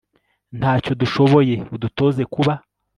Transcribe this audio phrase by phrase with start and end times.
[0.57, 2.53] ntacyo dushoboye; udutoze kuba